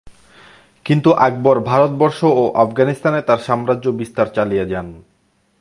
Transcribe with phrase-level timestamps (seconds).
[0.85, 4.87] কিন্তু আকবর ভারতবর্ষ ও আফগানিস্তানে তার সাম্রাজ্য বিস্তার চালিয়ে যান।